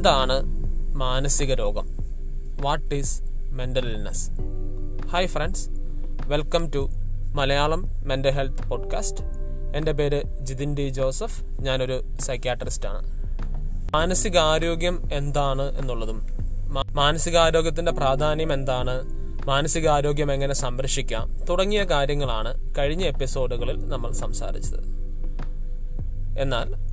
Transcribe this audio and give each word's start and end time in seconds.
എന്താണ് 0.00 0.42
മാനസിക 0.96 1.54
രോഗം? 1.54 1.86
What 2.60 2.94
is 2.94 3.22
mental 3.52 3.86
illness 3.86 4.30
hi 5.06 5.26
friends 5.26 5.68
welcome 6.26 6.70
to 6.74 6.88
Malayalam 7.34 7.86
mental 8.04 8.30
health 8.30 8.68
podcast 8.68 9.24
എന്റെ 9.76 9.92
പേര് 9.92 10.22
ജിതിൻ 10.40 10.74
ഡി 10.74 10.88
ജോസഫ്. 10.88 11.44
ഞാനൊരു 11.60 12.04
സൈക്യാട്രിസ്റ്റാണ് 12.20 13.02
മാനസികാരോഗ്യം 13.92 15.02
എന്താണ് 15.12 15.78
എന്നുള്ളതും 15.78 16.26
മാനസികാരോഗ്യത്തിന്റെ 16.92 17.92
പ്രാധാന്യം 17.92 18.52
എന്താണ് 18.52 19.02
മാനസികാരോഗ്യം 19.46 20.32
എങ്ങനെ 20.32 20.54
സംരക്ഷിക്കാം 20.54 21.44
തുടങ്ങിയ 21.44 21.84
കാര്യങ്ങളാണ് 21.84 22.54
കഴിഞ്ഞ 22.78 23.02
എപ്പിസോഡുകളിൽ 23.02 23.88
നമ്മൾ 23.88 24.12
സംസാരിച്ചത്. 24.12 24.80
എന്നാൽ 26.38 26.89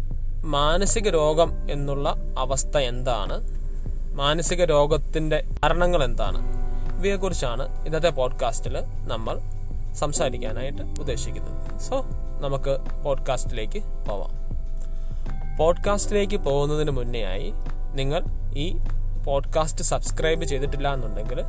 മാനസിക 0.48 1.10
രോഗം 1.10 1.72
എന്നുള്ള 1.72 2.16
അവസ്ഥ 2.38 2.78
എന്താണ്? 2.78 3.42
മാനസിക 4.16 4.64
രോഗത്തിന്റെ 4.64 5.44
കാരണങ്ങൾ 5.64 6.04
എന്താണ്? 6.04 6.38
ഇവയെക്കുറിച്ചാണ് 7.00 7.86
ഇന്നത്തെ 7.86 8.10
പോഡ്കാസ്റ്റിൽ 8.10 8.78
നമ്മൾ 9.08 9.40
സംസാരിക്കാനായിട്ട് 9.96 10.82
ഉദ്ദേശിക്കുന്നത്. 10.82 11.82
സോ 11.82 12.06
നമുക്ക് 12.42 13.04
പോഡ്കാസ്റ്റിലേക്ക് 13.06 13.80
പോവാം. 13.80 14.32
പോഡ്കാസ്റ്റിലേക്ക് 15.58 16.38
പോകുന്നതിന് 16.38 16.92
മുന്നേയായി 16.92 17.54
നിങ്ങൾ 17.94 18.24
ഈ 18.56 18.78
പോഡ്കാസ്റ്റ് 19.28 19.84
സബ്സ്ക്രൈബ് 19.84 20.46
ചെയ്തിട്ടില്ല 20.46 20.94
എന്നുണ്ടെങ്കിൽ 20.94 21.44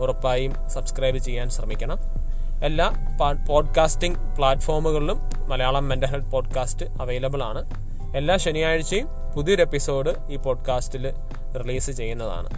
ഉറപ്പായും 0.00 0.70
സബ്സ്ക്രൈബ് 0.70 1.18
ചെയ്യാൻ 1.18 1.50
ശ്രമിക്കണം. 1.50 1.96
എല്ലാ 2.64 2.92
podcasting 3.48 4.36
പ്ലാറ്റ്ഫോമുകളിലും 4.36 5.18
Malayalam 5.48 5.88
mental 5.88 6.06
health 6.06 6.30
podcast 6.30 6.86
available 6.86 7.42
ആണ്. 7.42 7.91
എല്ലാ 8.16 8.36
ശനിയാഴ്ചയും 8.36 9.08
പുതിയൊരു 9.36 9.62
എപ്പിസോഡ് 9.62 10.14
ഈ 10.30 10.36
പോഡ്കാസ്റ്റിൽ 10.36 11.10
റിലീസ് 11.58 11.90
ചെയ്യുന്നതാണ്. 11.90 12.48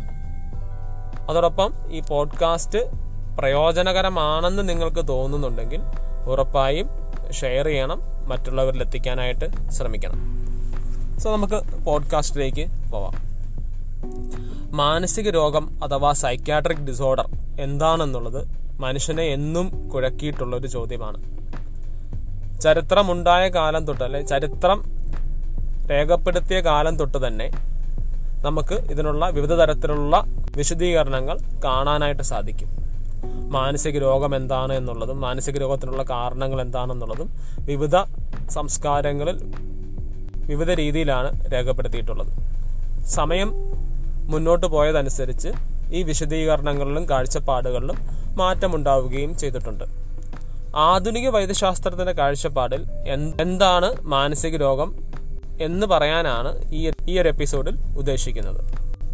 അതോടൊപ്പം 1.30 1.74
ഈ 1.91 2.00
പോഡ്കാസ്റ്റ് 2.00 2.78
പ്രയോജനകരമാണെന്ന് 3.38 4.69
നിങ്ങൾക്ക് 4.69 5.08
തോന്നുന്നുണ്ടെങ്കിൽ 5.08 5.80
ഉറപ്പായും 6.27 6.88
ഷെയർ 7.33 7.66
ചെയ്യണം 7.66 8.00
മറ്റുള്ളവരിൽ 8.28 8.83
എത്തിക്കാനായിട്ട് 8.83 9.70
ശ്രമിക്കണം. 9.70 10.19
സോ 11.20 11.36
നമുക്ക് 11.36 11.84
പോഡ്കാസ്റ്റിലേക്ക് 11.84 12.91
പോവാം. 12.91 13.14
മാനസിക 14.77 15.30
രോഗം 15.30 15.84
അഥവാ 15.84 16.12
സൈക്യാട്രിക് 16.12 16.78
ഡിസോർഡർ 16.78 17.28
എന്താണെന്നുള്ളത് 17.61 18.48
മനുഷ്യനെ 18.80 19.22
എന്നും 19.22 19.89
കുഴക്കിയിട്ടുള്ള 19.89 20.56
ഒരു 20.56 20.66
ചോദ്യമാണ്. 20.66 21.34
ചരിത്രമുണ്ടായ 22.61 23.48
കാലം 23.48 23.86
തൊട്ട് 23.86 24.05
അല്ലെ 24.05 24.22
ചരിത്രം 24.22 24.94
രേഖപ്പെടുത്തിയ 25.90 26.60
കാലം 26.60 26.96
തൊട്ട് 26.96 27.27
തന്നെ 27.27 27.50
നമുക്ക് 28.46 28.74
ഇതിനുള്ള 28.74 29.28
വിവിധ 29.28 29.52
തരത്തിലുള്ള 29.52 30.24
വിശദീകരണങ്ങൾ 30.56 31.38
കാണാനായിട്ട് 31.64 32.22
സാധിക്കും. 32.22 32.68
മാനസിക 33.50 33.98
രോഗം 33.98 34.36
എന്താണ് 34.36 34.72
എന്നുള്ളതും 34.72 35.20
മാനസിക 35.20 35.58
രോഗത്തിനുള്ള 35.58 36.02
കാരണങ്ങൾ 36.02 36.60
എന്താണെന്നുള്ളതും 36.60 37.28
വിവിധ 37.66 37.96
സംസ്കാരങ്ങളിൽ 38.50 39.36
വിവിധ 40.46 40.70
രീതിയിലാണ് 40.70 41.50
രേഖപ്പെടുത്തിയിട്ടുള്ളത്. 41.52 42.32
സമയം 43.08 43.52
മുന്നോട്ട് 44.32 44.66
പോയതനുസരിച്ച് 44.66 45.50
ഈ 45.92 46.02
വിശദീകരണങ്ങളിലും 46.02 47.08
കാഴ്ചപ്പാടുകളിലും 47.10 47.98
മാറ്റമുണ്ടാവുകയും 48.36 49.38
ചെയ്തിട്ടുണ്ട്. 49.38 49.84
ആധുനിക 50.77 51.28
വൈദ്യശാസ്ത്രത്തിന്റെ 51.28 52.12
കാഴ്ചപ്പാടിൽ 52.12 52.84
എന്താണ് 53.40 53.88
മാനസിക 54.02 54.56
രോഗം 54.56 55.13
എന്ന് 55.60 55.86
പറയാനാണ് 55.86 56.72
ഈ 56.72 56.91
ഈ 57.08 57.19
ഒരു 57.19 57.28
എപ്പിസോഡിൽ 57.28 57.78
ഉദ്ദേശിക്കുന്നത്. 57.97 58.60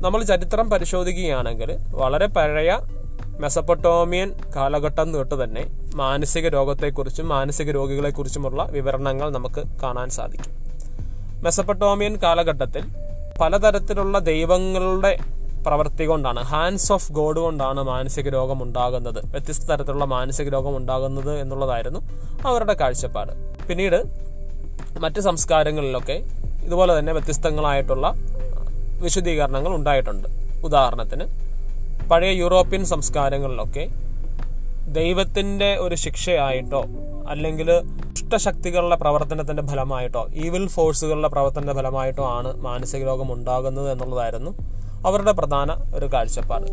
നമ്മൾ 0.03 0.23
ചരിത്രം 0.23 0.71
പരിശോധിക്കുകയാണെങ്കിൽ 0.71 1.79
വളരെ 1.89 2.27
പഴയ 2.27 2.79
മെസപ്പൊട്ടോമിയൻ 3.41 4.33
കാലഘട്ടം 4.57 5.13
തൊട്ട് 5.13 5.45
തന്നെ 5.45 5.71
മാനസിക 5.95 6.49
രോഗത്തെക്കുറിച്ചും 6.49 7.29
മാനസിക 7.29 7.71
രോഗികളെക്കുറിച്ചുമുള്ള 7.71 8.63
വിവരണങ്ങൾ 8.63 9.31
നമുക്ക് 9.31 9.63
കാണാൻ 9.83 10.11
സാധിക്കും. 10.11 10.53
മെസപ്പൊട്ടോമിയൻ 11.43 12.19
കാലഘട്ടത്തിൽ 12.23 12.85
പലതരത്തിലുള്ള 13.41 14.19
ദൈവങ്ങളുടെ 14.19 15.19
പ്രവൃത്തി 15.67 16.05
കൊണ്ടാണ് 16.05 16.41
ഹാൻഡ്സ് 16.41 16.93
ഓഫ് 16.93 17.13
ഗോഡ് 17.13 17.41
കൊണ്ടാണ് 17.41 17.83
മാനസിക 17.83 18.29
രോഗം 18.29 18.63
ഉണ്ടാകുന്നത് 18.63 19.19
വ്യത്യസ്ത 19.27 19.65
തരത്തിലുള്ള 19.65 20.05
മാനസിക 20.05 20.49
രോഗം 20.49 20.77
ഉണ്ടാകുന്നത് 20.77 21.41
എന്നുള്ളതായിരുന്നു 21.41 22.01
അവരുടെ 22.47 22.73
കാഴ്ചപ്പാട്. 22.73 23.33
പിന്നീട് 23.69 24.03
മറ്റ് 25.01 25.21
സംസ്കാരങ്ങളിലൊക്കെ 25.21 26.25
ഇതുപോലെ 26.65 26.99
തന്നെ 26.99 27.13
വ്യത്യസ്തങ്ങളായിട്ടുള്ള 27.13 28.15
വിശദീകരണങ്ങൾ 29.01 29.75
ഉണ്ടായിട്ടുണ്ട്. 29.75 30.29
ഉദാഹരണത്തിന് 30.65 31.25
പഴയ 32.09 32.31
യൂറോപ്യൻ 32.31 32.85
സംസ്കാരങ്ങളിലൊക്കെ 32.85 33.89
ദൈവത്തിന്റെ 34.89 35.77
ഒരു 35.77 35.95
ശിക്ഷയായിട്ടോ 35.95 36.85
അല്ലെങ്കിൽ 37.29 37.81
ദുഷ്ടശക്തികളുടെ 37.81 38.97
പ്രവർത്തനത്തിന്റെ 38.97 39.63
ഫലമായിട്ടോ 39.63 40.29
ഈവിൽ 40.35 40.69
ഫോഴ്സുകളുടെ 40.69 41.29
പ്രവർത്തനത്തിന്റെ 41.29 41.75
ഫലമായിട്ടോ 41.75 42.25
ആണ് 42.25 42.57
മാനസിക 42.57 43.05
രോഗം 43.05 43.33
ഉണ്ടാകുന്നത് 43.33 43.91
എന്നുള്ളതായിരുന്നു 43.91 44.51
അവരുടെ 45.07 45.33
പ്രധാന 45.33 45.77
ഒരു 45.95 46.07
കാഴ്ചപ്പാട്. 46.07 46.67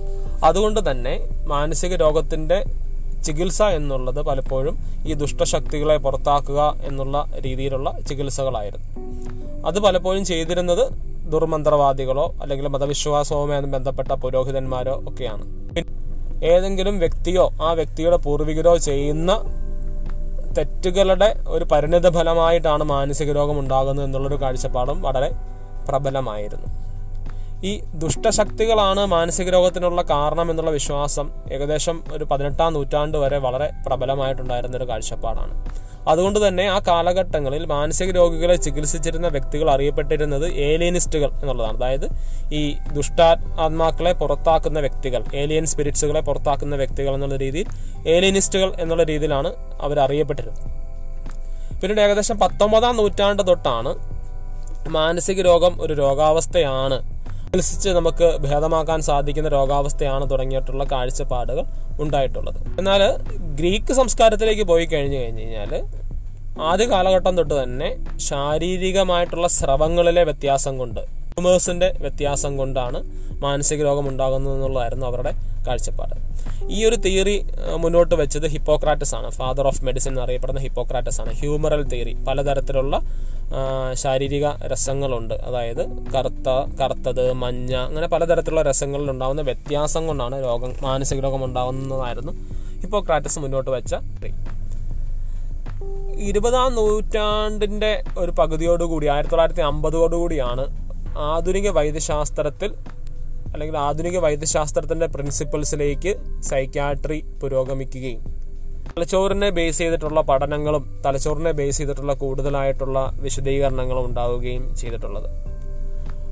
അതുകൊണ്ട് 0.44 0.92
തന്നെ 0.92 1.20
മാനസിക 1.46 1.96
രോഗത്തിന്റെ 1.96 2.66
ചികിത്സ 3.26 3.62
എന്നുള്ളത് 3.62 4.22
പലപ്പോഴും 4.22 4.78
ഈ 5.08 5.14
ദുഷ്ടശക്തികളെ 5.14 5.97
പുറത്താക്കുക 5.97 6.76
എന്നുള്ള 6.84 7.26
രീതിയിലുള്ള 7.40 8.00
ചികിത്സകളായിരുന്നു. 8.02 9.06
അത് 9.66 9.79
പലപ്പോഴും 9.79 10.25
ചെയ്തിരുന്നത് 10.25 11.07
ദുർമന്ത്രവാദികളോ 11.31 12.34
അല്ലെങ്കിൽ 12.41 12.68
മതവിശ്വാസവുമായി 12.68 13.62
ബന്ധപ്പെട്ട 13.62 14.12
പുരോഹിതന്മാരോ 14.12 15.03
ഒക്കെയാണ്. 15.07 15.44
ഏതെങ്കിലും 16.45 17.00
വ്യക്തിയോ 17.00 17.50
ആ 17.62 17.72
വ്യക്തിയുടെ 17.72 18.17
പൂർവികരോ 18.17 18.78
ചെയ്യുന്ന 18.78 19.31
തെറ്റുകളുടെ 20.57 21.44
ഒരു 21.47 21.66
പരിണിത 21.66 22.09
ഫലമായിട്ടാണ് 22.09 22.84
മാനസിക 22.84 23.31
രോഗം 23.31 23.59
ഉണ്ടാകുന്നത് 23.59 24.06
എന്നുള്ളൊരു 24.06 24.41
കാഴ്ചപ്പാടും 24.41 25.01
വളരെ 25.01 25.31
പ്രബലമായിരുന്നു. 25.90 26.67
ഈ 27.66 27.81
ദുഷ്ടശക്തികളാണ് 27.94 29.06
മാനസിക 29.06 29.50
രോഗത്തിനുള്ള 29.50 30.01
കാരണം 30.01 30.51
എന്നുള്ള 30.51 30.72
വിശ്വാസം 30.72 31.31
ഏകദേശം 31.53 32.03
ഒരു 32.13 32.23
പതിനെട്ടാം 32.23 32.73
നൂറ്റാണ്ട് 32.73 33.17
വരെ 33.17 33.38
വളരെ 33.38 33.72
പ്രബലമായിട്ടുണ്ടായിരുന്ന 33.88 34.78
ഒരു 34.78 34.90
കാഴ്ചപ്പാടാണ്. 34.90 35.87
അതുകൊണ്ട് 36.07 36.47
തന്നെ 36.47 36.66
ആ 36.69 36.79
കാലഘട്ടങ്ങളിൽ 36.88 37.66
മാനസിക 37.66 38.12
രോഗികളെ 38.12 38.56
ചികിത്സിച്ചിരുന്ന 38.56 39.28
വ്യക്തികൾ 39.28 39.69
അറിയപ്പെട്ടിരുന്നത് 39.72 40.45
ഏലിയനിസ്റ്റുകൾ 40.53 41.29
എന്നുള്ളതാണ്. 41.41 41.78
അതായത് 41.78 42.07
ഈ 42.56 42.78
ദുഷ്ടാത്മാക്കളെ 42.94 44.13
പുറത്താക്കുന്ന 44.13 44.79
വ്യക്തികൾ 44.79 45.23
ഏലിയൻ 45.34 45.66
സ്പിരിറ്റ്സുകളെ 45.66 46.22
പുറത്താക്കുന്ന 46.22 46.75
വ്യക്തികൾ 46.75 47.13
എന്നുള്ള 47.13 47.35
രീതിയിൽ 47.35 47.67
ഏലിയനിസ്റ്റുകൾ 48.07 48.73
എന്നുള്ള 48.79 49.03
രീതിയിലാണ് 49.03 49.51
അവർ 49.81 50.00
അറിയപ്പെട്ടിരുന്നത്. 50.00 50.62
പിന്നീട് 51.81 52.01
ഏകദേശം 52.01 52.40
പത്തൊമ്പതാം 52.40 52.97
നൂറ്റാണ്ട് 52.97 53.47
തൊട്ടാണ് 53.47 53.91
മാനസിക 54.90 55.41
രോഗം 55.41 55.81
ഒരു 55.81 55.94
രോഗാവസ്ഥയാണ് 55.94 57.16
ചികിത്സിച്ച് 57.57 57.91
നമുക്ക് 57.97 58.28
ഭേദമാക്കാൻ 58.44 59.00
സാധിക്കുന്ന 59.07 59.50
രോഗാവസ്ഥയാണ് 59.50 60.25
തുടങ്ങിയിട്ടുള്ള 60.31 60.84
കാഴ്ചപ്പാടുകൾ 60.91 61.63
ഉണ്ടായിട്ടുള്ളത്. 62.03 62.59
എന്നാൽ 62.79 63.01
ഗ്രീക്ക് 63.59 63.94
സംസ്കാരത്തിലേക്ക് 64.00 64.66
പോയി 64.72 64.85
കഴിഞ്ഞു 64.85 65.18
കഴിഞ്ഞു 65.18 65.41
കഴിഞ്ഞാൽ 65.41 65.72
ആദ്യ 66.69 66.85
കാലഘട്ടം 66.91 67.34
തൊട്ട് 67.38 67.56
തന്നെ 67.63 67.90
ശാരീരികമായിട്ടുള്ള 68.28 69.47
സ്രവങ്ങളിലെ 69.57 70.23
വ്യത്യാസം 70.29 70.78
കൊണ്ട് 70.81 71.01
ട്യൂമേഴ്സിന്റെ 71.31 71.90
വ്യത്യാസം 72.01 72.51
കൊണ്ടാണ് 72.57 73.00
മാനസിക 73.46 73.81
രോഗം 73.88 74.06
ഉണ്ടാകുന്നത് 74.12 74.53
എന്നുള്ളതായിരുന്നു 74.56 75.06
അവരുടെ 75.06 75.31
കാഴ്ചപ്പാട്. 75.67 76.16
ഈ 76.75 76.79
ഒരു 76.85 76.97
തിയറി 77.06 77.35
മുന്നോട്ട് 77.84 78.16
വെച്ചത് 78.16 78.47
ഹിപ്പോക്രാറ്റസ് 78.53 79.16
ആണ്. 79.16 79.29
ഫാദർ 79.40 79.67
ഓഫ് 79.72 79.84
മെഡിസിൻ 79.88 80.12
എന്നറിയപ്പെടുന്ന 80.12 80.62
ഹിപ്പോക്രാറ്റസ് 80.67 81.19
ആണ്. 81.22 81.34
ഹ്യൂമറൽ 81.41 81.84
തിയറി 81.91 82.13
പലതരത്തിലുള്ള 82.28 82.96
ശാരീരിക 83.94 84.46
രസങ്ങളുണ്ട് 84.66 85.34
അതായത് 85.34 85.88
കറുത്ത 86.16 86.49
കറുത്തത് 86.82 87.34
മഞ്ഞ 87.34 87.76
അങ്ങനെ 87.76 88.08
പലതരത്തിലുള്ള 88.08 88.61
രസങ്ങളിൽ 88.61 89.11
ഉണ്ടാകുന്ന 89.11 89.41
വ്യത്യാസം 89.41 90.08
കൊണ്ടാണ് 90.08 90.44
രോഗം 90.44 90.73
മാനസിക 90.82 91.20
രോഗം 91.20 91.46
ഉണ്ടാകുന്നതായിരുന്നു 91.46 92.32
ഹിപ്പോക്രാറ്റസ് 92.82 93.40
മുന്നോട്ട് 93.40 93.70
വെച്ച. 93.70 93.96
ഇരുപതാം 96.16 96.76
നൂറ്റാണ്ടിന്റെ 96.76 98.03
ഒരു 98.17 98.32
പകുതിയോടുകൂടി 98.32 99.08
ആയിരത്തി 99.08 99.32
തൊള്ളായിരത്തി 99.32 99.61
അമ്പതോടുകൂടിയാണ് 99.61 100.66
ആധുനിക 101.17 101.70
വൈദ്യശാസ്ത്രത്തിൽ 101.70 102.73
അല്ലെങ്കിൽ 103.53 103.78
ആധുനിക 103.78 104.17
വൈദ്യശാസ്ത്രത്തിന്റെ 104.17 105.05
പ്രിൻസിപ്പിൾസിലേക്ക് 105.05 106.16
സൈക്യാട്രി 106.41 107.23
പുരോഗമിക്കുകയും 107.41 108.36
തലച്ചോറിനെ 108.95 109.49
ബേസ് 109.49 109.78
ചെയ്തിട്ടുള്ള 109.78 110.22
പഠനങ്ങളും 110.22 111.01
തലച്ചോറിനെ 111.05 111.51
ബേസ് 111.51 111.78
ചെയ്തിട്ടുള്ള 111.78 112.13
കൂടുതലായിട്ടുള്ള 112.13 113.11
വിശദീകരണങ്ങളും 113.19 114.05
ഉണ്ടാവുകയും 114.05 114.75
ചെയ്തിട്ടുള്ളത്. 114.75 115.29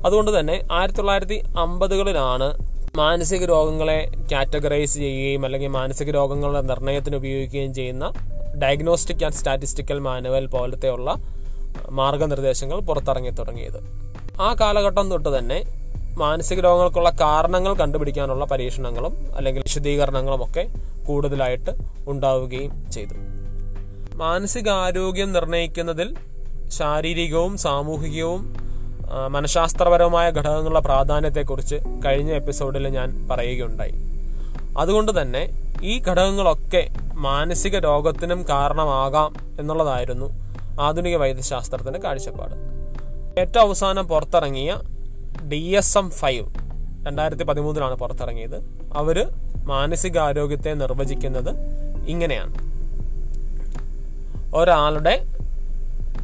അതുകൊണ്ട് 0.06 0.38
തന്നെ 0.38 0.62
ആയിരത്തി 0.72 0.98
തൊള്ളായിരത്തി 0.98 1.42
അമ്പതുകളിലാണ് 1.58 2.48
മാനസിക 2.96 3.44
രോഗങ്ങളെ 3.44 4.10
കാറ്റഗറൈസ് 4.32 4.94
ചെയ്യുകയും 4.94 5.44
അല്ലെങ്കിൽ 5.44 5.68
മാനസിക 5.68 6.10
രോഗങ്ങളുടെ 6.10 6.60
നിർണയത്തിന് 6.60 7.16
ഉപയോഗിക്കുകയും 7.16 7.74
ചെയ്യുന്ന 7.74 8.12
ഡയഗ്നോസ്റ്റിക് 8.62 9.24
ആൻഡ് 9.24 9.34
സ്റ്റാറ്റിസ്റ്റിക്കൽ 9.34 9.98
മാനുവൽ 9.98 10.46
പോലത്തെയുള്ള 10.46 11.16
മാർഗനിർദ്ദേശങ്ങൾ 11.90 12.80
പുറത്തിറങ്ങി 12.80 13.30
തുടങ്ങിയത്. 13.30 13.80
ആ 14.40 14.56
കാലഘട്ടം 14.60 15.10
തൊട്ട് 15.10 15.38
തന്നെ 15.38 15.64
മാനസിക 16.18 16.60
രോഗങ്ങൾക്കുള്ള 16.60 17.10
കാരണങ്ങൾ 17.20 17.74
കണ്ടുപിടിക്കാനുള്ള 17.74 18.44
പരീക്ഷണങ്ങളും 18.44 19.36
അല്ലെങ്കിൽ 19.36 19.62
വിശദീകരണങ്ങളും 19.62 20.44
ഒക്കെ 20.44 20.68
കൂടുതലായിട്ട് 21.06 21.72
ഉണ്ടാവുകയും 22.08 22.72
ചെയ്തു. 22.92 23.14
മാനസികാരോഗ്യം 24.22 25.32
നിർണയിക്കുന്നതിൽ 25.32 26.08
ശാരീരികവും 26.68 27.56
സാമൂഹികവും 27.58 28.42
മനഃശാസ്ത്രപരവുമായ 29.30 30.30
ഘടകങ്ങളുടെ 30.30 30.80
പ്രാധാന്യത്തെക്കുറിച്ച് 30.80 31.76
കഴിഞ്ഞ 32.04 32.30
എപ്പിസോഡിൽ 32.32 32.88
ഞാൻ 32.88 33.28
പറയുകയുണ്ടായി. 33.30 33.94
അതുകൊണ്ട് 34.78 35.12
തന്നെ 35.20 35.42
ഈ 35.82 35.92
ഘടകങ്ങളൊക്കെ 36.08 36.82
മാനസിക 37.26 37.76
രോഗത്തിനും 37.78 38.40
കാരണമാകാം 38.48 39.32
എന്നുള്ളതായിരുന്നു 39.60 40.28
ആധുനിക 40.80 41.16
വൈദ്യശാസ്ത്രത്തിന്റെ 41.16 41.98
കാഴ്ചപ്പാട്. 42.04 42.54
ഏറ്റവും 43.40 43.62
അവസാനം 43.66 44.04
പുറത്തിറങ്ങിയ 44.08 44.72
ഡി 45.52 45.62
എസ് 45.80 45.98
എം 45.98 46.10
ഫൈവ് 46.10 46.46
രണ്ടായിരത്തി 47.06 47.44
പതിമൂന്നിലാണ് 47.44 47.94
പുറത്തിറങ്ങിയത്. 47.94 48.56
അവർ 48.94 49.18
മാനസികാരോഗ്യത്തെ 49.66 50.70
നിർവചിക്കുന്നത് 50.74 51.50
ഇങ്ങനെയാണ്. 52.06 52.54
ഒരാളുടെ 54.54 55.24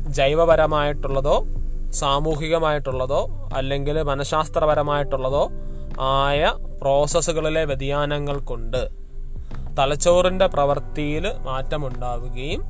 ജൈവപരമായിട്ടുള്ളതോ 0.09 1.45
സാമൂഹികമായിട്ടുള്ളതോ 1.93 3.51
അല്ലെങ്കിൽ 3.55 4.03
മനഃശാസ്ത്രപരമായിട്ടുള്ളതോ 4.03 5.51
ആയ 6.01 6.53
പ്രോസസ്സുകളിലെ 6.81 7.65
വ്യതിയാനങ്ങൾ 7.65 8.39
കൊണ്ട് 8.39 8.89
തലച്ചോറിന്റെ 9.79 10.47
പ്രവൃത്തിയിൽ 10.47 11.33
മാറ്റമുണ്ടാവുകയും 11.39 12.63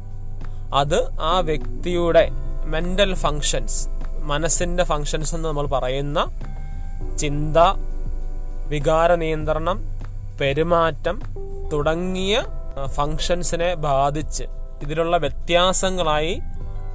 അത് 0.75 1.09
ആ 1.21 1.39
വ്യക്തിയുടെ 1.39 2.29
മെന്റൽ 2.65 3.15
ഫങ്ഷൻസ് 3.15 3.89
മനസ്സിന്റെ 4.23 4.85
ഫങ്ഷൻസ് 4.85 5.35
എന്ന് 5.35 5.49
നമ്മൾ 5.49 5.67
പറയുന്ന 5.67 6.19
ചിന്ത 7.19 7.57
വികാര 8.69 9.15
നിയന്ത്രണം 9.15 9.92
പെരുമാറ്റം 10.43 11.23
തുടങ്ങിയ 11.73 12.43
ഫങ്ഷൻസിനെ 12.87 13.75
ബാധിച്ച് 13.75 14.45
ഇതിലുള്ള 14.83 15.17
വ്യത്യാസങ്ങളായി 15.17 16.41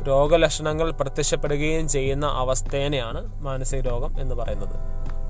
രോഗലക്ഷണങ്ങൾ 0.07 0.91
പ്രത്യക്ഷപ്പെടുകയും 0.91 1.89
ചെയ്യുന്ന 1.89 2.25
അവസ്ഥേനെയാണ് 2.25 3.41
മാനസിക 3.41 3.79
രോഗം 3.79 4.21
എന്ന് 4.21 4.35
പറയുന്നത്. 4.35 4.75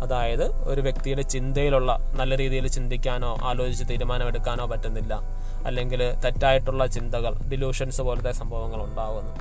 അതായത് 0.04 0.44
ഒരു 0.70 0.82
വ്യക്തിയുടെ 0.82 1.22
ചിന്തയിലുള്ള 1.22 1.98
നല്ല 2.14 2.38
രീതിയിൽ 2.38 2.68
ചിന്തിക്കാനോ 2.68 3.38
ആലോചിച്ച് 3.44 3.86
തീരുമാനമെടുക്കാനോ 3.90 4.66
പറ്റുന്നില്ല. 4.66 5.20
അല്ലെങ്കിൽ 5.68 6.14
തെറ്റായിട്ടുള്ള 6.26 6.86
ചിന്തകൾ 6.86 7.36
ഡിലൂഷൻസ് 7.52 8.02
പോലത്തെ 8.02 8.32
സംഭവങ്ങൾ 8.32 8.84
ഉണ്ടാകുന്നു 8.84 9.34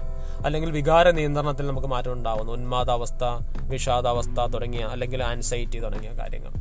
അല്ലെങ്കിൽ 0.44 0.70
വികാര 0.70 1.11
നിയന്ത്രണത്തിൽ 1.11 1.67
നമുക്ക് 1.67 1.87
മാറ്റം 1.87 2.12
ഉണ്ടാകുന്നു 2.12 2.52
ഉന്മാദാവസ്ഥ 2.52 3.25
വിഷാദാവസ്ഥ 3.70 4.46
തുടങ്ങിയ 4.46 4.81
അല്ലെങ്കിൽ 4.81 5.22
ആൻസൈറ്റി 5.22 5.81
തുടങ്ങിയ 5.81 6.11
കാര്യങ്ങൾ. 6.11 6.52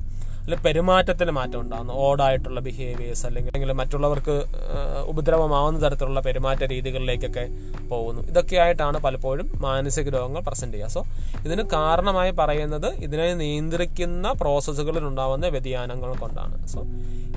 അല്ലെങ്കിൽ 0.45 0.63
പെരുമാറ്റത്തിൽ 0.63 1.31
മാറ്റം 1.31 1.61
ഉണ്ടാകുന്നു 1.61 1.93
ഓടായിട്ടുള്ള 1.93 2.59
ബിഹേവിയേഴ്സ് 2.59 3.25
അല്ലെങ്കിൽ 3.25 3.71
മറ്റുള്ളവർക്ക് 3.71 4.45
ഉപദ്രവമാവുന്ന 5.05 5.77
തരത്തിലുള്ള 5.85 6.19
പെരുമാറ്റ 6.19 6.63
രീതികളിലേക്കൊക്കെ 6.63 7.45
പോകുന്നു. 7.89 8.21
ഇതൊക്കെയായിട്ടാണ് 8.21 8.99
പലപ്പോഴും 8.99 9.49
മാനസിക 9.61 10.09
രോഗങ്ങൾ 10.09 10.41
പ്രസന്റ് 10.41 10.73
ചെയ്യുക. 10.73 10.89
സോ 10.89 11.03
ഇതിന് 11.45 11.63
കാരണമായി 11.73 12.31
പറയുന്നത് 12.31 12.85
ഇതിനെ 12.85 13.33
നിയന്ത്രിക്കുന്ന 13.33 14.31
പ്രോസസ്സുകളിൽ 14.31 15.03
ഉണ്ടാവുന്ന 15.03 15.47
വ്യതിയാനങ്ങൾ 15.47 16.15
കൊണ്ടാണ്. 16.15 16.67
സോ 16.67 16.81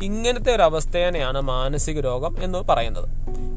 ഇങ്ങനത്തെ 0.03 0.55
ഒരു 0.55 0.63
അവസ്ഥേനെയാണ് 0.63 1.41
മാനസിക 1.41 2.01
രോഗം 2.01 2.37
എന്ന് 2.43 2.59
പറയുന്നത്. 2.59 3.09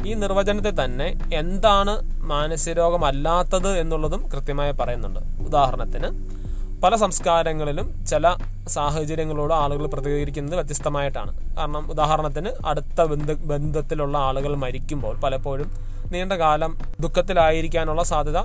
ഈ 0.08 0.14
നിർവചനത്തിൽ 0.14 0.84
തന്നെ 0.84 1.20
എന്താണ് 1.34 1.94
മാനസിക 2.20 2.74
രോഗമല്ലാത്തത് 2.74 3.80
എന്നുള്ളതും 3.80 4.30
കൃത്യമായി 4.34 4.72
പറയുന്നുണ്ട്. 4.72 5.20
ഉദാഹരണത്തിന് 5.44 6.41
പല 6.84 6.96
സംസ്കാരങ്ങളിലും 6.96 8.06
ചില 8.06 8.36
സാഹചര്യങ്ങളോട് 8.68 9.54
ആളുകൾ 9.54 9.86
പ്രതികരിക്കുന്നത് 9.86 10.56
വ്യത്യസ്തമായിട്ടാണ്. 10.56 11.56
കാരണം 11.58 11.92
ഉദാഹരണത്തിന് 11.92 12.50
അടുത്ത 12.66 13.02
ബന്ധ 13.02 13.32
ബന്ധത്തിലുള്ള 13.32 14.18
ആളുകൾ 14.18 14.56
മരിക്കുമ്പോൾ 14.56 15.16
പലപ്പോഴും 15.20 15.72
നീണ്ട 16.12 16.34
കാലം 16.34 16.72
ദുഃഖത്തിലായിരിക്കാനുള്ള 17.00 18.04
സാധ്യത 18.04 18.40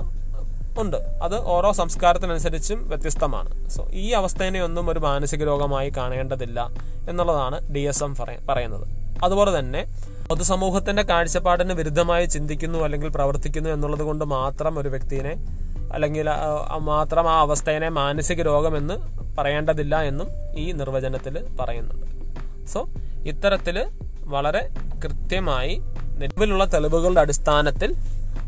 ഉണ്ട്. 0.81 0.97
അത് 0.97 1.35
ഓരോ 1.45 1.71
സംസ്കാരത്തിനനുസരിച്ചും 1.71 2.89
വ്യത്യസ്തമാണ്. 2.89 3.69
സോ 3.69 3.87
ഈ 3.93 4.11
അവസ്ഥേനെ 4.11 4.61
ഒന്നും 4.63 4.89
ഒരു 4.89 4.99
മാനസിക 4.99 5.43
രോഗമായി 5.43 5.89
കാണേണ്ടതില്ല 5.97 6.67
എന്നുള്ളതാണ് 7.09 7.73
ഡി 7.73 7.79
എസ് 7.79 8.03
എം 8.03 8.15
പറയുന്നത്. 8.49 8.85
അതുപോലെ 9.23 9.59
തന്നെ 9.59 9.81
പൊതുസമൂഹത്തിന്റെ 10.29 11.03
കാഴ്ചപ്പാടിന് 11.03 11.73
വിരുദ്ധമായി 11.73 12.25
ചിന്തിക്കുന്നു 12.25 12.79
അല്ലെങ്കിൽ 12.79 13.09
പ്രവർത്തിക്കുന്നു 13.09 13.69
എന്നുള്ളത് 13.69 14.03
കൊണ്ട് 14.03 14.25
മാത്രം 14.25 14.79
ഒരു 14.79 14.89
വ്യക്തിനെ 14.89 15.33
അല്ലെങ്കിൽ 15.93 16.29
മാത്രം 16.77 17.29
ആ 17.29 17.39
അവസ്ഥയെ 17.39 17.89
മാനസിക 17.89 18.41
രോഗമെന്ന് 18.41 18.95
പറയേണ്ടതില്ല 19.37 20.01
എന്നും 20.01 20.27
ഈ 20.57 20.71
നിർവചനത്തിൽ 20.71 21.55
പറയുന്നുണ്ട്. 21.59 22.05
സോ 22.67 22.87
ഇത്തരത്തിൽ 23.25 23.85
വളരെ 24.23 24.69
കൃത്യമായി 25.05 25.81
നിലവിലുള്ള 26.17 26.65
തെളിവുകളുടെ 26.65 27.21
അടിസ്ഥാനത്തിൽ 27.21 27.95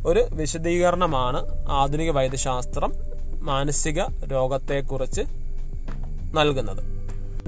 ഒരു 0.06 0.28
വിശദീകരണമാണ് 0.32 1.68
ആധുനിക 1.70 2.12
വൈദ്യശാസ്ത്രം 2.12 2.94
മാനസിക 3.42 4.02
രോഗത്തെക്കുറിച്ച് 4.32 5.22
നൽകുന്നത്. 6.34 6.84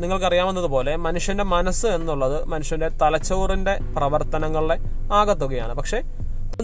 നിങ്ങൾക്കറിയാവുന്നതുപോലെ 0.01 0.95
മനുഷ്യന്റെ 0.95 1.43
മനസ്സ് 1.43 1.87
എന്നുള്ളത് 1.87 2.45
മനുഷ്യന്റെ 2.45 2.87
തലച്ചോറിന്റെ 2.87 3.79
പ്രവർത്തനങ്ങളുടെ 3.97 4.77
ആകത്തുകയാണ്. 5.13 5.73
പക്ഷെ 5.73 6.03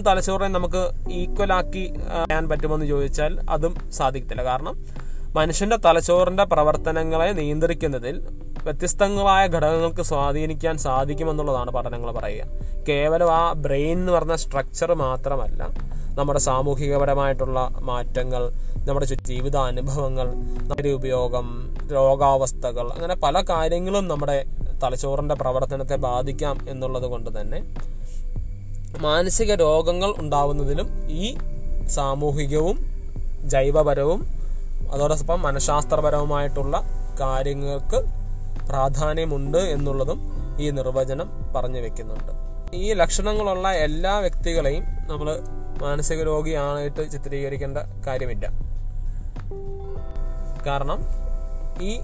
തലച്ചോറിനെ 0.07 0.49
നമുക്ക് 0.57 0.81
ഈക്വലാക്കി 1.21 1.83
ചെയ്യാൻ 1.97 2.49
പറ്റുമെന്ന് 2.49 2.85
ചോദിച്ചാൽ 2.85 3.33
അതും 3.55 3.73
സാധിക്കത്തില്ല. 3.97 4.43
കാരണം 4.43 4.75
മനുഷ്യന്റെ 5.35 5.77
തലച്ചോറിന്റെ 5.85 6.43
പ്രവർത്തനങ്ങളെ 6.53 7.29
നിയന്ത്രിക്കുന്നതിൽ 7.39 8.15
വ്യത്യസ്തങ്ങളായ 8.65 9.43
ഘടകങ്ങൾക്ക് 9.47 10.01
സ്വാധീനിക്കാൻ 10.01 10.77
സാധിക്കുമെന്നുള്ളതാണ് 10.77 11.71
പഠനങ്ങൾ 11.71 12.11
പറയുക. 12.11 12.45
കേവലം 12.89 13.31
ആ 13.31 13.53
ബ്രെയിൻ 13.65 13.97
എന്ന് 13.99 14.11
പറഞ്ഞ 14.11 14.35
സ്ട്രക്ചർ 14.35 14.93
മാത്രമല്ല 15.05 15.61
നമ്മുടെ 16.19 16.39
സാമൂഹികപരമായിട്ടുള്ള 16.39 17.59
മാറ്റങ്ങൾ 17.89 18.43
നമ്മുടെ 18.87 19.07
ജീവിതാനുഭവങ്ങൾ 19.29 20.27
നമ്മുടെ 20.69 20.89
ഉപയോഗം 20.89 21.47
രോഗാവസ്ഥകൾ 21.91 22.85
അങ്ങനെ 22.95 23.15
പല 23.25 23.41
കാര്യങ്ങളും 23.49 24.07
നമ്മുടെ 24.07 24.37
തലച്ചോറിന്റെ 24.83 25.35
പ്രവർത്തനത്തെ 25.35 25.95
ബാധിക്കാം 26.07 26.57
എന്നുള്ളത് 26.69 27.07
കൊണ്ട് 27.13 27.29
തന്നെ 27.39 27.59
മാനസിക 28.95 29.53
രോഗങ്ങൾ 29.53 30.13
ഉണ്ടാവുന്നതിലും 30.17 31.09
ഈ 31.09 31.37
സാമൂഹികവും 31.87 32.77
ജൈവപരവും 33.43 34.27
അതോടൊപ്പം 34.91 35.41
മനഃശാസ്ത്രപരവുമായിട്ടുള്ള 35.41 36.81
കാര്യങ്ങൾക്ക് 37.19 38.01
പ്രാധാന്യമുണ്ട് 38.69 39.57
എന്നുള്ളതും 39.57 40.19
ഈ 40.59 40.69
നിർവചനം 40.69 41.53
പറഞ്ഞു 41.55 41.79
വെക്കുന്നുണ്ട്. 41.79 42.31
ഈ 42.75 42.93
ലക്ഷണങ്ങളുള്ള 42.93 43.73
എല്ലാ 43.73 44.19
വ്യക്തികളെയും 44.19 44.83
നമ്മൾ 45.07 45.39
മാനസിക 45.81 46.23
രോഗിയായിട്ട് 46.23 47.11
ചിത്രീകരിക്കേണ്ട 47.11 47.77
കാര്യമില്ല. 48.07 48.49
കാരണം 50.67 50.99
ഈ 51.81 51.99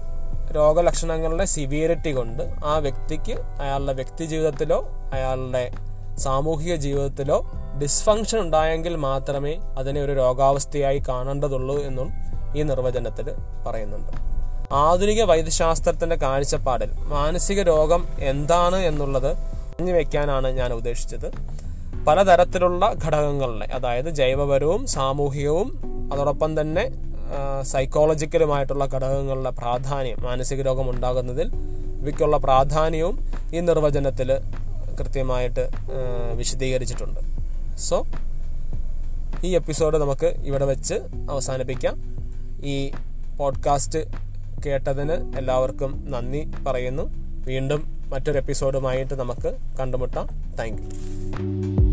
രോഗലക്ഷണങ്ങളുടെ 0.54 1.44
സിവിയറിറ്റി 1.44 2.12
കൊണ്ട് 2.12 2.42
ആ 2.64 2.78
വ്യക്തിക്ക് 2.78 3.32
അയാളുടെ 3.32 3.92
വ്യക്തി 3.92 4.24
ജീവിതത്തിലോ 4.24 4.88
അയാളുടെ 5.12 5.70
സാമൂഹിക 6.18 6.74
ജീവിതത്തിലോ 6.74 7.44
ഡിസ്ഫങ്ഷൻ 7.82 8.38
ഉണ്ടായെങ്കിൽ 8.38 8.96
മാത്രമേ 8.96 9.58
അതിനെ 9.78 10.00
ഒരു 10.00 10.12
രോഗാവസ്ഥയായി 10.12 11.02
കാണേണ്ടതുള്ളൂ 11.08 11.78
എന്നും 11.78 12.10
ഈ 12.56 12.62
നിർവചനത്തിൽ 12.62 13.32
പറയുന്നുണ്ട്. 13.66 14.12
ആധുനിക 14.72 15.22
വൈദ്യശാസ്ത്രത്തിന്റെ 15.22 16.16
കാഴ്ചപ്പാടിൽ 16.16 16.90
മാനസിക 16.98 17.62
രോഗം 17.62 18.06
എന്താണ് 18.18 18.76
എന്നുള്ളത് 18.76 19.36
പറഞ്ഞു 19.36 19.92
വെക്കാനാണ് 19.92 20.48
ഞാൻ 20.48 20.72
ഉദ്ദേശിച്ചത്. 20.72 21.32
പലതരത്തിലുള്ള 22.06 22.94
ഘടകങ്ങളുടെ 23.04 23.66
അതായത് 23.72 24.10
ജൈവപരവും 24.10 24.86
സാമൂഹികവും 24.86 25.68
അതോടൊപ്പം 26.12 26.60
തന്നെ 26.60 26.84
സൈക്കോളജിക്കലുമായിട്ടുള്ള 27.62 28.84
ഘടകങ്ങളുടെ 28.84 29.50
പ്രാധാന്യം 29.50 30.22
മാനസിക 30.22 30.62
രോഗം 30.62 30.90
ഉണ്ടാകുന്നതിൽ 30.90 31.50
ഇവയ്ക്കുള്ള 32.00 32.36
പ്രാധാന്യവും 32.36 33.18
ഈ 33.54 33.60
നിർവചനത്തിൽ 33.60 34.40
കൃത്യമായിട്ട് 34.94 35.68
വിശദീകരിച്ചിട്ടുണ്ട്. 36.34 37.20
സോ 37.76 38.06
ഈ 39.44 39.54
എപ്പിസോഡ് 39.54 39.98
നമുക്ക് 39.98 40.26
ഇവിടെ 40.26 40.64
വെച്ച് 40.64 40.94
അവസാനിപ്പിക്കാം. 41.30 41.96
ഈ 42.62 42.90
പോഡ്കാസ്റ്റ് 43.38 43.98
കേട്ടതിന് 44.66 45.38
എല്ലാവർക്കും 45.38 46.10
നന്ദി 46.10 46.52
പറയുന്നു. 46.66 47.02
വീണ്ടും 47.46 48.04
മറ്റൊരു 48.08 48.38
എപ്പിസോഡുമായിട്ട് 48.38 49.14
നമുക്ക് 49.14 49.56
കണ്ടുമുട്ടാം. 49.80 50.28
Thank 50.58 50.82
you. 50.82 51.83